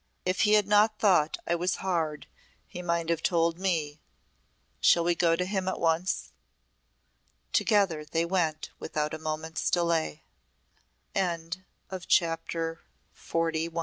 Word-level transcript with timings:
If 0.25 0.41
he 0.41 0.53
had 0.53 0.65
not 0.67 0.97
thought 0.97 1.37
I 1.45 1.53
was 1.53 1.75
hard 1.85 2.25
he 2.65 2.81
might 2.81 3.09
have 3.09 3.21
told 3.21 3.59
me 3.59 3.99
Shall 4.79 5.03
we 5.03 5.13
go 5.13 5.35
to 5.35 5.45
him 5.45 5.67
at 5.67 5.79
once?" 5.79 6.31
Together 7.53 8.03
they 8.03 8.25
went 8.25 8.71
without 8.79 9.13
a 9.13 9.19
moment's 9.19 9.69
delay. 9.69 10.23
CHAPTER 11.15 12.81
XLII 12.81 12.81
The 12.81 13.51
dream 13.51 13.63
had 13.63 13.73
come 13.73 13.73
bac 13.75 13.79